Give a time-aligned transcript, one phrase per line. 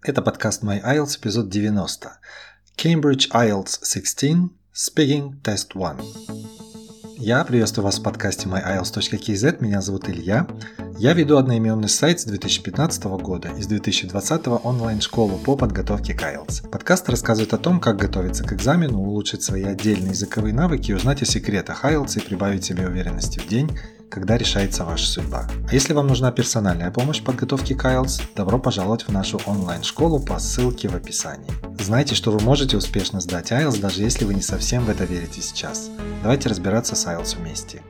[0.00, 2.08] Это подкаст My IELTS, эпизод 90.
[2.76, 5.96] Cambridge IELTS 16, Speaking Test 1.
[7.16, 10.46] Я приветствую вас в подкасте myielts.kz, меня зовут Илья.
[10.98, 16.70] Я веду одноименный сайт с 2015 года и с 2020 онлайн-школу по подготовке к IELTS.
[16.70, 21.26] Подкаст рассказывает о том, как готовиться к экзамену, улучшить свои отдельные языковые навыки, узнать о
[21.26, 23.76] секретах IELTS и прибавить себе уверенности в день,
[24.10, 25.48] когда решается ваша судьба.
[25.68, 30.20] А если вам нужна персональная помощь в подготовке к IELTS, добро пожаловать в нашу онлайн-школу
[30.20, 31.52] по ссылке в описании.
[31.78, 35.42] Знайте, что вы можете успешно сдать IELTS, даже если вы не совсем в это верите
[35.42, 35.90] сейчас.
[36.22, 37.82] Давайте разбираться с IELTS вместе.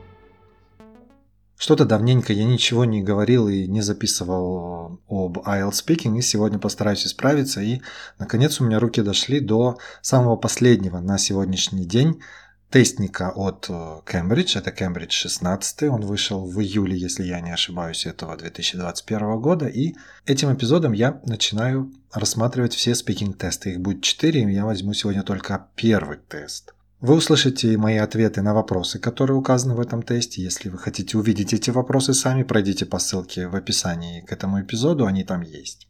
[1.57, 7.05] Что-то давненько я ничего не говорил и не записывал об IELTS Speaking, и сегодня постараюсь
[7.05, 7.59] исправиться.
[7.59, 7.81] И,
[8.17, 12.21] наконец, у меня руки дошли до самого последнего на сегодняшний день
[12.69, 18.37] тестника от Cambridge, это Cambridge 16, он вышел в июле, если я не ошибаюсь, этого
[18.37, 19.95] 2021 года, и
[20.25, 25.67] этим эпизодом я начинаю рассматривать все спикинг-тесты, их будет 4, и я возьму сегодня только
[25.75, 26.73] первый тест.
[27.01, 30.41] Вы услышите мои ответы на вопросы, которые указаны в этом тесте.
[30.41, 35.05] Если вы хотите увидеть эти вопросы сами, пройдите по ссылке в описании к этому эпизоду,
[35.05, 35.87] они там есть.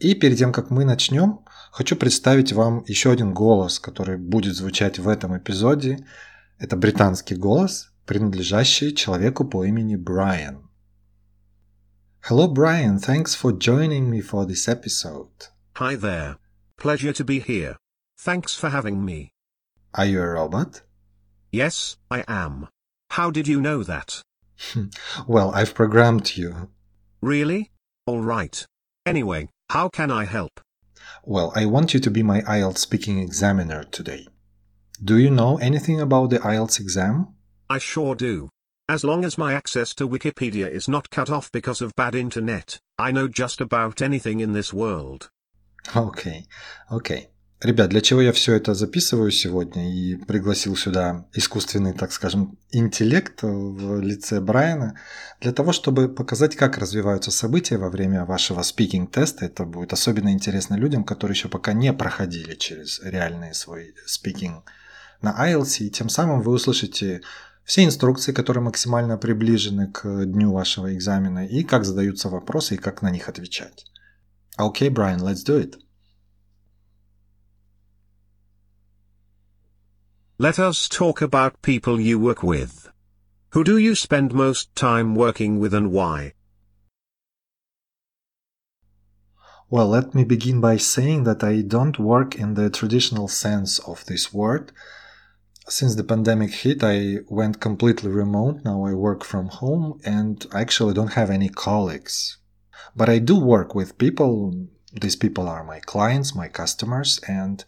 [0.00, 4.98] И перед тем, как мы начнем, хочу представить вам еще один голос, который будет звучать
[4.98, 6.06] в этом эпизоде.
[6.58, 10.68] Это британский голос, принадлежащий человеку по имени Брайан.
[12.28, 12.98] Hello, Brian.
[13.00, 15.48] Thanks for joining me for this episode.
[15.74, 16.36] Hi there.
[16.78, 17.76] Pleasure to be here.
[18.16, 19.32] Thanks for having me.
[19.94, 20.82] Are you a robot?
[21.50, 22.68] Yes, I am.
[23.10, 24.22] How did you know that?
[25.26, 26.68] well, I've programmed you.
[27.20, 27.70] Really?
[28.08, 28.66] Alright.
[29.04, 30.60] Anyway, how can I help?
[31.24, 34.26] Well, I want you to be my IELTS speaking examiner today.
[35.02, 37.34] Do you know anything about the IELTS exam?
[37.68, 38.50] I sure do.
[38.88, 42.78] As long as my access to Wikipedia is not cut off because of bad internet,
[42.98, 45.30] I know just about anything in this world.
[45.96, 46.46] Okay,
[46.90, 47.31] okay.
[47.62, 53.40] Ребят, для чего я все это записываю сегодня и пригласил сюда искусственный, так скажем, интеллект
[53.42, 54.98] в лице Брайана,
[55.40, 59.44] для того, чтобы показать, как развиваются события во время вашего спикинг-теста.
[59.44, 64.64] Это будет особенно интересно людям, которые еще пока не проходили через реальный свой спикинг
[65.20, 67.20] на IELTS, и тем самым вы услышите
[67.64, 73.02] все инструкции, которые максимально приближены к дню вашего экзамена, и как задаются вопросы, и как
[73.02, 73.84] на них отвечать.
[74.56, 75.76] Окей, okay, Brian, let's do it.
[80.42, 82.90] Let us talk about people you work with.
[83.50, 86.32] Who do you spend most time working with and why?
[89.70, 94.04] Well, let me begin by saying that I don't work in the traditional sense of
[94.06, 94.72] this word.
[95.68, 98.64] Since the pandemic hit, I went completely remote.
[98.64, 102.38] Now I work from home and I actually don't have any colleagues.
[102.96, 104.66] But I do work with people.
[104.92, 107.64] These people are my clients, my customers, and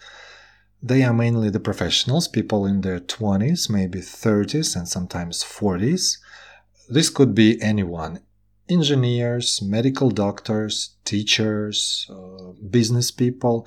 [0.84, 6.18] they are mainly the professionals, people in their 20s, maybe 30s, and sometimes 40s.
[6.90, 8.20] This could be anyone
[8.68, 13.66] engineers, medical doctors, teachers, uh, business people,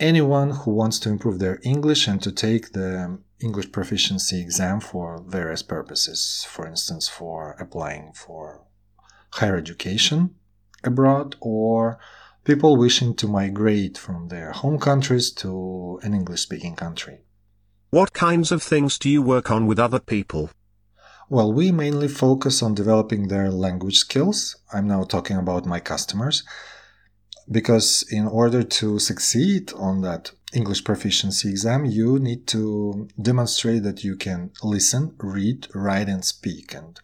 [0.00, 5.22] anyone who wants to improve their English and to take the English proficiency exam for
[5.26, 6.44] various purposes.
[6.48, 8.62] For instance, for applying for
[9.30, 10.34] higher education
[10.82, 11.98] abroad or
[12.44, 17.20] people wishing to migrate from their home countries to an English speaking country.
[17.90, 20.50] What kinds of things do you work on with other people?
[21.30, 24.56] Well, we mainly focus on developing their language skills.
[24.72, 26.42] I'm now talking about my customers.
[27.50, 34.04] Because in order to succeed on that English proficiency exam, you need to demonstrate that
[34.04, 36.74] you can listen, read, write, and speak.
[36.74, 36.98] And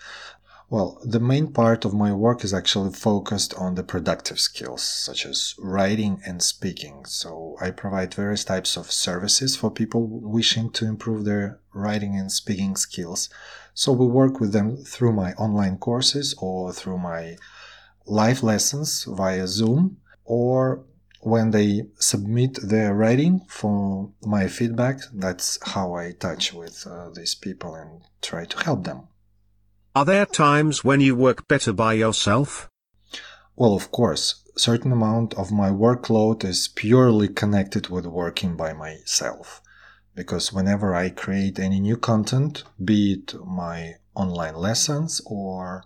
[0.74, 5.24] well, the main part of my work is actually focused on the productive skills, such
[5.24, 7.04] as writing and speaking.
[7.04, 12.32] So I provide various types of services for people wishing to improve their writing and
[12.32, 13.28] speaking skills.
[13.72, 17.36] So we work with them through my online courses or through my
[18.04, 20.82] live lessons via Zoom or
[21.20, 24.99] when they submit their writing for my feedback.
[25.12, 29.06] That's how I touch with uh, these people and try to help them.
[29.96, 32.69] Are there times when you work better by yourself?
[33.55, 34.43] Well, of course.
[34.56, 39.61] Certain amount of my workload is purely connected with working by myself.
[40.17, 45.85] Because whenever I create any new content, be it my online lessons or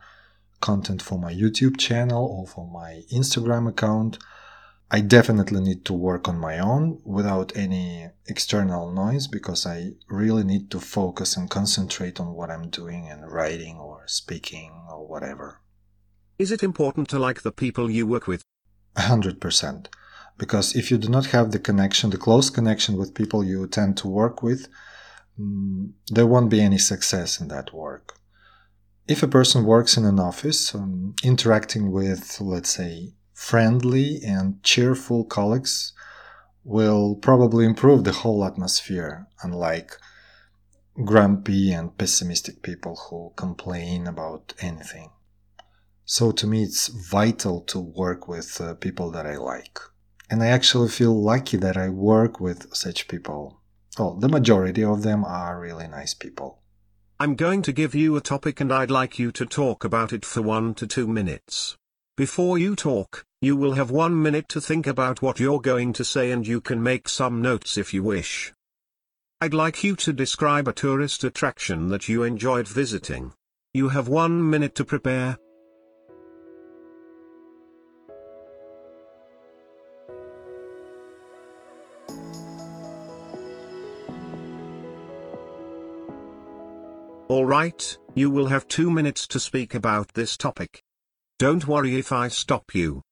[0.61, 4.17] content for my YouTube channel or for my Instagram account,
[4.91, 10.45] I definitely need to work on my own without any external noise because I really
[10.45, 15.61] need to focus and concentrate on what I'm doing and writing or speaking or whatever.
[16.39, 18.43] Is it important to like the people you work with?
[18.97, 19.91] A hundred percent.
[20.39, 23.97] Because if you do not have the connection, the close connection with people you tend
[23.99, 24.69] to work with,
[25.39, 28.15] mm, there won't be any success in that work.
[29.07, 35.25] If a person works in an office, um, interacting with, let's say, friendly and cheerful
[35.25, 35.93] colleagues
[36.65, 39.93] will probably improve the whole atmosphere, unlike
[41.05, 45.09] grumpy and pessimistic people who complain about anything.
[46.05, 49.79] So to me, it's vital to work with uh, people that I like.
[50.29, 53.61] And I actually feel lucky that I work with such people.
[53.99, 56.61] Oh, the majority of them are really nice people.
[57.21, 60.25] I'm going to give you a topic and I'd like you to talk about it
[60.27, 61.77] for one to two minutes.
[62.19, 66.05] Before you talk, you will have one minute to think about what you're going to
[66.05, 68.53] say and you can make some notes if you wish.
[69.41, 73.35] I'd like you to describe a tourist attraction that you enjoyed visiting.
[73.73, 75.39] You have one minute to prepare.
[87.31, 90.83] Alright, you will have two minutes to speak about this topic.
[91.39, 93.03] Don't worry if I stop you.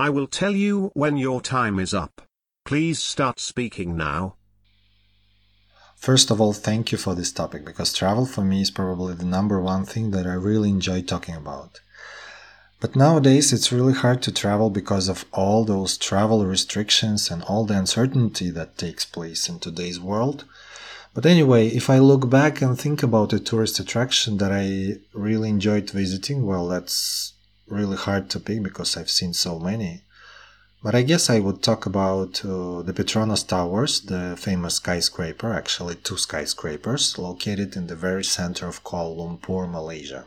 [0.00, 2.22] I will tell you when your time is up.
[2.64, 4.36] Please start speaking now.
[5.94, 9.26] First of all, thank you for this topic because travel for me is probably the
[9.26, 11.80] number one thing that I really enjoy talking about.
[12.80, 17.66] But nowadays it's really hard to travel because of all those travel restrictions and all
[17.66, 20.46] the uncertainty that takes place in today's world.
[21.12, 25.50] But anyway, if I look back and think about a tourist attraction that I really
[25.50, 27.34] enjoyed visiting, well, that's
[27.68, 30.02] really hard to pick because I've seen so many.
[30.82, 35.96] But I guess I would talk about uh, the Petronas Towers, the famous skyscraper, actually
[35.96, 40.26] two skyscrapers, located in the very center of Kuala Lumpur, Malaysia.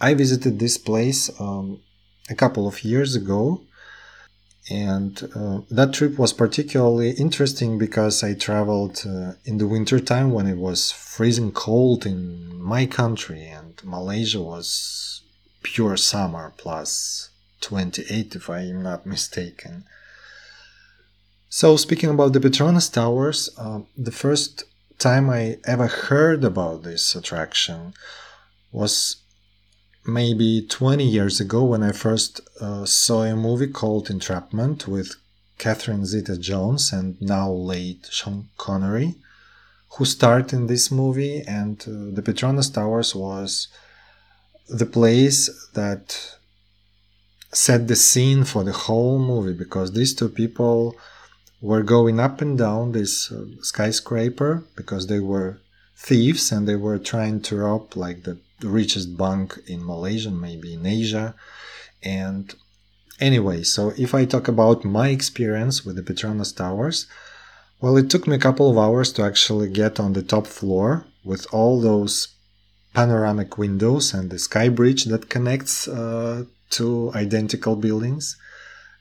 [0.00, 1.80] I visited this place um,
[2.28, 3.62] a couple of years ago,
[4.68, 10.32] and uh, that trip was particularly interesting because I traveled uh, in the winter time
[10.32, 15.19] when it was freezing cold in my country, and Malaysia was
[15.62, 17.30] pure summer plus
[17.60, 19.84] 28 if I am not mistaken.
[21.48, 24.64] So speaking about the Petronas Towers, uh, the first
[24.98, 27.94] time I ever heard about this attraction
[28.70, 29.16] was
[30.06, 35.16] maybe 20 years ago when I first uh, saw a movie called Entrapment with
[35.58, 39.16] Catherine Zeta-Jones and now late Sean Connery,
[39.96, 41.42] who starred in this movie.
[41.46, 43.68] And uh, the Petronas Towers was
[44.70, 46.36] the place that
[47.52, 50.94] set the scene for the whole movie because these two people
[51.60, 55.60] were going up and down this uh, skyscraper because they were
[55.96, 60.86] thieves and they were trying to rob like the richest bank in Malaysia, maybe in
[60.86, 61.34] Asia.
[62.02, 62.54] And
[63.18, 67.06] anyway, so if I talk about my experience with the Petronas Towers,
[67.80, 71.06] well, it took me a couple of hours to actually get on the top floor
[71.24, 72.28] with all those
[72.94, 78.36] panoramic windows and the sky bridge that connects uh, two identical buildings.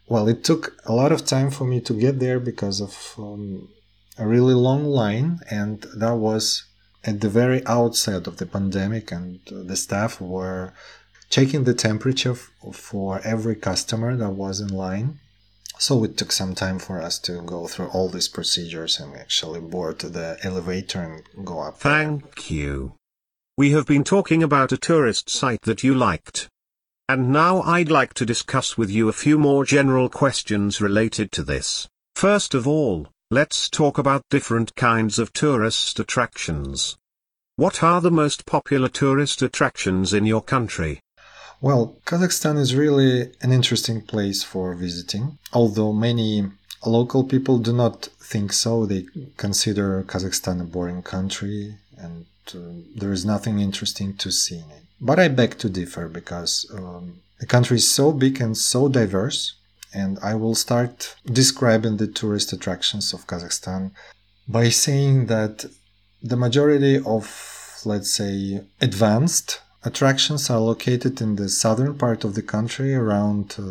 [0.08, 3.70] Well, it took a lot of time for me to get there because of um,
[4.18, 6.66] a really long line, and that was
[7.04, 10.74] at the very outset of the pandemic, and the staff were
[11.30, 15.20] checking the temperature f- for every customer that was in line.
[15.78, 19.62] So it took some time for us to go through all these procedures and actually
[19.62, 21.78] board the elevator and go up.
[21.78, 22.99] Thank you.
[23.60, 26.48] We have been talking about a tourist site that you liked.
[27.10, 31.44] And now I'd like to discuss with you a few more general questions related to
[31.44, 31.86] this.
[32.16, 36.96] First of all, let's talk about different kinds of tourist attractions.
[37.58, 41.02] What are the most popular tourist attractions in your country?
[41.60, 46.50] Well, Kazakhstan is really an interesting place for visiting, although many
[46.86, 48.86] local people do not think so.
[48.86, 54.84] They consider Kazakhstan a boring country and there is nothing interesting to see in it.
[55.02, 59.56] But I beg to differ because um, the country is so big and so diverse,
[59.94, 63.92] and I will start describing the tourist attractions of Kazakhstan
[64.48, 65.66] by saying that
[66.22, 72.42] the majority of, let's say, advanced attractions are located in the southern part of the
[72.42, 73.64] country around uh,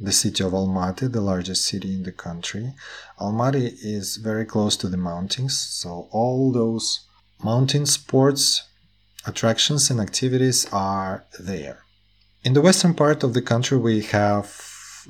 [0.00, 2.74] the city of Almaty, the largest city in the country.
[3.18, 7.07] Almaty is very close to the mountains, so all those
[7.42, 8.64] mountain sports
[9.26, 11.78] attractions and activities are there.
[12.44, 14.46] In the western part of the country, we have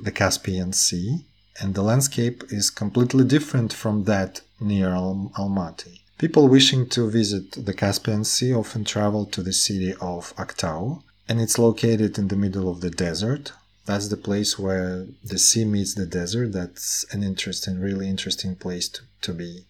[0.01, 1.25] the Caspian Sea,
[1.59, 6.01] and the landscape is completely different from that near Al- Almaty.
[6.17, 11.39] People wishing to visit the Caspian Sea often travel to the city of Aktau, and
[11.39, 13.53] it's located in the middle of the desert.
[13.85, 16.51] That's the place where the sea meets the desert.
[16.51, 19.65] That's an interesting, really interesting place to, to be.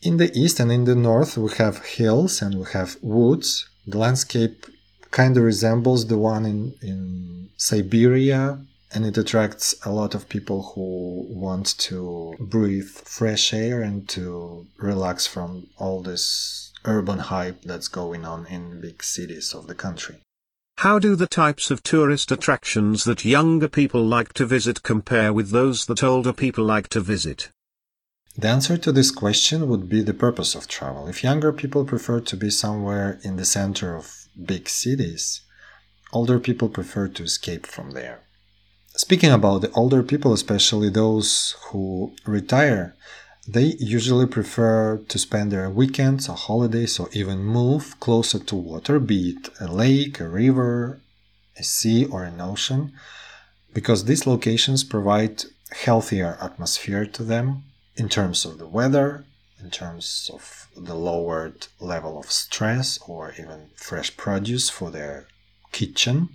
[0.00, 3.68] In the east and in the north, we have hills and we have woods.
[3.86, 4.66] The landscape
[5.10, 8.60] kind of resembles the one in, in Siberia,
[8.92, 14.66] and it attracts a lot of people who want to breathe fresh air and to
[14.76, 20.16] relax from all this urban hype that's going on in big cities of the country.
[20.78, 25.50] How do the types of tourist attractions that younger people like to visit compare with
[25.50, 27.50] those that older people like to visit?
[28.40, 31.08] The answer to this question would be the purpose of travel.
[31.08, 35.40] If younger people prefer to be somewhere in the center of big cities,
[36.12, 38.20] older people prefer to escape from there.
[38.94, 42.94] Speaking about the older people, especially those who retire,
[43.48, 49.00] they usually prefer to spend their weekends or holidays or even move closer to water,
[49.00, 51.00] be it a lake, a river,
[51.56, 52.92] a sea, or an ocean,
[53.74, 55.42] because these locations provide
[55.72, 57.64] healthier atmosphere to them
[57.98, 59.24] in terms of the weather,
[59.62, 65.26] in terms of the lowered level of stress or even fresh produce for their
[65.72, 66.28] kitchen,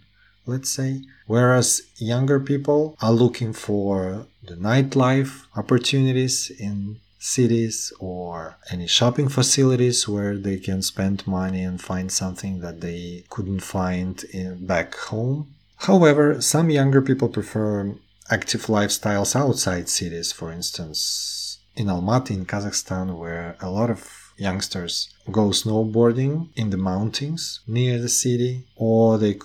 [0.45, 1.01] let's say.
[1.25, 10.09] Whereas younger people are looking for the nightlife opportunities in cities or any shopping facilities
[10.09, 15.47] where they can spend money and find something that they couldn't find in, back home.
[15.77, 17.95] However, some younger people prefer
[18.29, 21.42] active lifestyles outside cities, for instance,
[21.75, 27.99] in Almaty in Kazakhstan, where a lot of youngsters go snowboarding in the mountains near
[27.99, 29.37] the city, or they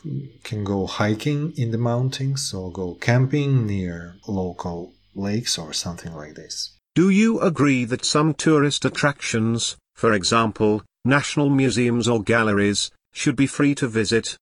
[0.43, 6.35] can go hiking in the mountains, or go camping near local lakes or something like
[6.35, 6.75] this.
[6.95, 13.47] Do you agree that some tourist attractions, for example, national museums or galleries, should be
[13.47, 14.37] free to visit?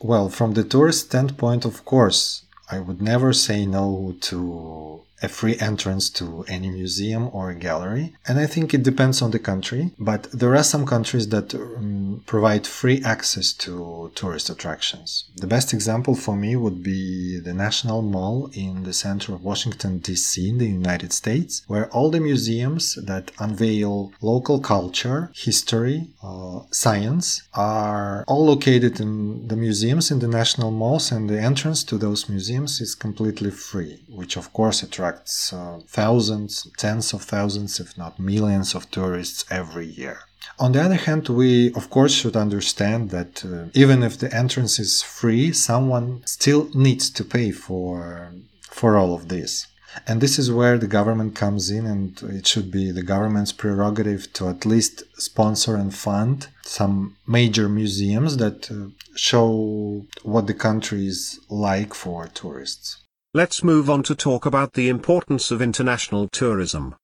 [0.00, 5.56] Well, from the tourist standpoint, of course, I would never say no to a free
[5.58, 8.14] entrance to any museum or gallery.
[8.26, 12.22] And I think it depends on the country, but there are some countries that um,
[12.26, 15.24] provide free access to tourist attractions.
[15.36, 19.98] The best example for me would be the National Mall in the center of Washington,
[19.98, 26.60] D.C., in the United States, where all the museums that unveil local culture, history, uh,
[26.70, 31.98] science are all located in the museums in the national malls, and the entrance to
[31.98, 37.80] those museums is completely free, which of course attracts attracts uh, thousands, tens of thousands,
[37.80, 40.18] if not millions of tourists every year.
[40.58, 44.78] On the other hand, we of course should understand that uh, even if the entrance
[44.78, 48.32] is free, someone still needs to pay for
[48.78, 49.66] for all of this.
[50.06, 54.22] And this is where the government comes in, and it should be the government's prerogative
[54.34, 61.06] to at least sponsor and fund some major museums that uh, show what the country
[61.06, 62.98] is like for tourists.
[63.34, 66.94] Let's move on to talk about the importance of international tourism.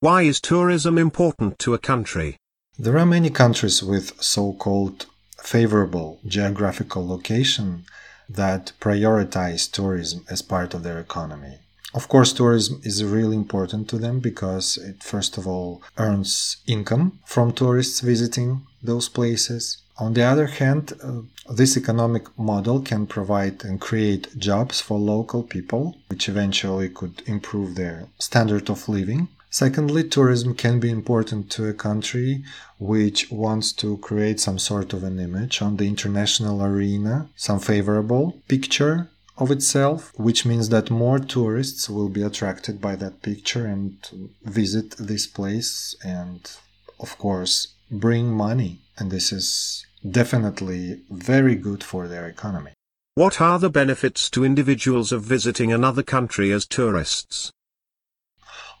[0.00, 2.36] Why is tourism important to a country?
[2.78, 5.06] There are many countries with so called
[5.42, 7.86] favorable geographical location
[8.28, 11.60] that prioritize tourism as part of their economy.
[11.94, 17.20] Of course, tourism is really important to them because it first of all earns income
[17.24, 19.81] from tourists visiting those places.
[19.98, 21.22] On the other hand, uh,
[21.52, 27.74] this economic model can provide and create jobs for local people, which eventually could improve
[27.74, 29.28] their standard of living.
[29.50, 32.42] Secondly, tourism can be important to a country
[32.78, 38.38] which wants to create some sort of an image on the international arena, some favorable
[38.48, 44.08] picture of itself, which means that more tourists will be attracted by that picture and
[44.42, 46.50] visit this place and,
[46.98, 48.80] of course, bring money.
[48.98, 52.72] And this is definitely very good for their economy.
[53.14, 57.52] What are the benefits to individuals of visiting another country as tourists?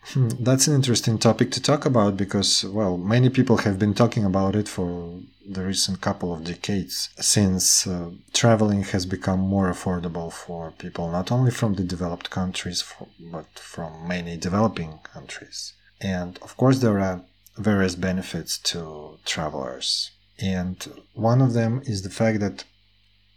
[0.04, 4.24] Hmm, that's an interesting topic to talk about because, well, many people have been talking
[4.24, 10.32] about it for the recent couple of decades since uh, traveling has become more affordable
[10.32, 12.82] for people, not only from the developed countries,
[13.20, 15.74] but from many developing countries.
[16.00, 17.22] And of course, there are
[17.56, 20.10] various benefits to travelers.
[20.38, 20.76] And
[21.14, 22.64] one of them is the fact that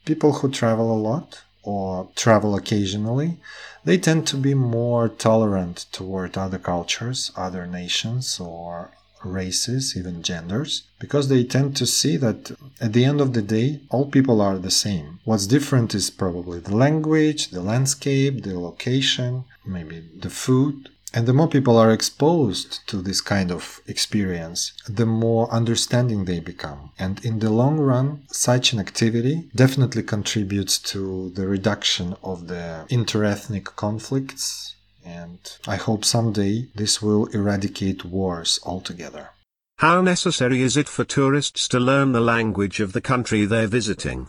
[0.05, 3.37] people who travel a lot or travel occasionally,
[3.83, 8.91] they tend to be more tolerant toward other cultures, other nations, or
[9.23, 13.81] races, even genders, because they tend to see that at the end of the day,
[13.89, 15.19] all people are the same.
[15.25, 21.33] What's different is probably the language, the landscape, the location, maybe the food, And the
[21.33, 26.91] more people are exposed to this kind of experience, the more understanding they become.
[26.99, 32.85] And in the long run, such an activity definitely contributes to the reduction of the
[32.89, 34.75] interethnic conflicts.
[35.05, 39.29] And I hope someday this will eradicate wars altogether.
[39.77, 44.27] How necessary is it for tourists to learn the language of the country they're visiting?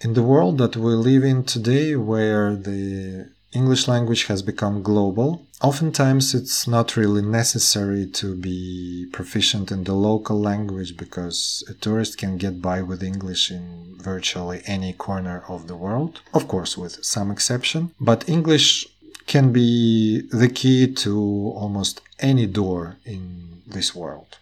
[0.00, 5.46] In the world that we live in today, where the English language has become global.
[5.62, 12.18] Oftentimes, it's not really necessary to be proficient in the local language because a tourist
[12.18, 17.04] can get by with English in virtually any corner of the world, of course, with
[17.04, 17.94] some exception.
[18.00, 18.88] But English
[19.28, 21.16] can be the key to
[21.54, 24.38] almost any door in this world.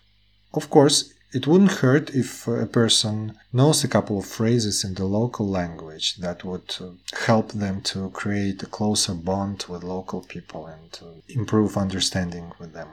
[0.54, 5.04] Of course, it wouldn't hurt if a person knows a couple of phrases in the
[5.04, 6.90] local language that would uh,
[7.26, 12.72] help them to create a closer bond with local people and to improve understanding with
[12.72, 12.88] them.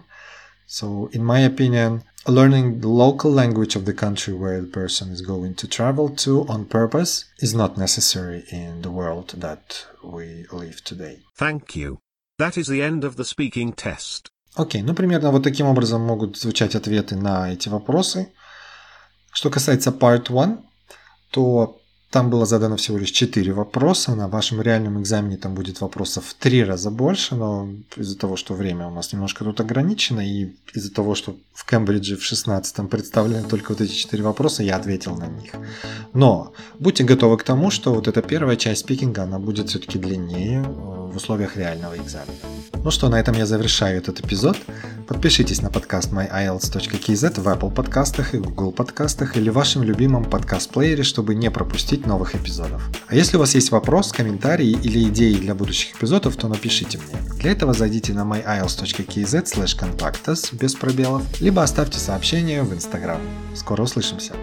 [0.67, 5.21] So, in my opinion, learning the local language of the country where the person is
[5.21, 10.83] going to travel to on purpose is not necessary in the world that we live
[10.83, 11.19] today.
[11.35, 11.99] Thank you.
[12.37, 14.29] That is the end of the speaking test.
[14.57, 18.29] Окей, ну примерно вот таким образом могут звучать ответы на эти вопросы.
[19.31, 20.57] Что касается Part 1,
[21.29, 21.77] то
[22.09, 24.15] там было задано всего лишь 4 вопроса.
[24.15, 28.55] На вашем реальном экзамене там будет вопросов в 3 раза больше, но из-за того, что
[28.55, 33.47] время у нас немножко тут ограничено, и из-за того, что в Кембридже в 16-м представлены
[33.47, 35.51] только вот эти 4 вопроса, я ответил на них.
[36.13, 40.63] Но будьте готовы к тому, что вот эта первая часть спикинга, она будет все-таки длиннее
[41.17, 42.31] в условиях реального экзамена.
[42.83, 44.55] Ну что, на этом я завершаю этот эпизод.
[45.07, 51.33] Подпишитесь на подкаст myielts.kz в Apple подкастах и Google подкастах или вашем любимом подкаст-плеере, чтобы
[51.33, 52.83] не пропустить новых эпизодов.
[53.07, 57.17] А если у вас есть вопрос, комментарии или идеи для будущих эпизодов, то напишите мне.
[57.39, 63.19] Для этого зайдите на myielts.kz slash без пробелов, либо оставьте сообщение в Instagram.
[63.55, 64.33] Скоро услышимся!